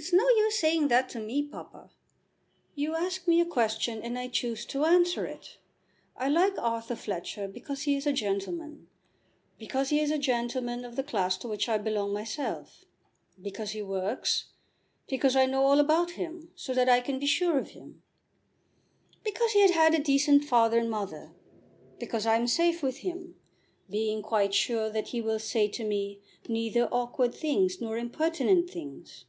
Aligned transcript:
"It's 0.00 0.12
no 0.12 0.28
use 0.28 0.56
saying 0.60 0.86
that 0.88 1.08
to 1.08 1.18
me, 1.18 1.42
papa." 1.42 1.90
"You 2.76 2.94
ask 2.94 3.26
me 3.26 3.40
a 3.40 3.44
question, 3.44 4.00
and 4.00 4.16
I 4.16 4.28
choose 4.28 4.64
to 4.66 4.84
answer 4.84 5.26
it. 5.26 5.58
I 6.16 6.28
like 6.28 6.56
Arthur 6.56 6.94
Fletcher, 6.94 7.48
because 7.48 7.82
he 7.82 7.96
is 7.96 8.06
a 8.06 8.12
gentleman, 8.12 8.86
because 9.58 9.88
he 9.88 9.98
is 9.98 10.12
a 10.12 10.16
gentleman 10.18 10.84
of 10.84 10.94
the 10.94 11.02
class 11.02 11.36
to 11.38 11.48
which 11.48 11.68
I 11.68 11.78
belong 11.78 12.12
myself; 12.12 12.84
because 13.42 13.72
he 13.72 13.82
works; 13.82 14.50
because 15.08 15.34
I 15.34 15.46
know 15.46 15.64
all 15.66 15.80
about 15.80 16.12
him, 16.12 16.52
so 16.54 16.72
that 16.74 16.88
I 16.88 17.00
can 17.00 17.18
be 17.18 17.26
sure 17.26 17.58
of 17.58 17.70
him; 17.70 18.00
because 19.24 19.50
he 19.50 19.68
had 19.72 19.94
a 19.94 19.98
decent 20.00 20.44
father 20.44 20.78
and 20.78 20.88
mother; 20.88 21.32
because 21.98 22.24
I 22.24 22.36
am 22.36 22.46
safe 22.46 22.84
with 22.84 22.98
him, 22.98 23.34
being 23.90 24.22
quite 24.22 24.54
sure 24.54 24.88
that 24.90 25.08
he 25.08 25.20
will 25.20 25.40
say 25.40 25.66
to 25.66 25.82
me 25.82 26.20
neither 26.48 26.86
awkward 26.92 27.34
things 27.34 27.80
nor 27.80 27.98
impertinent 27.98 28.70
things. 28.70 29.24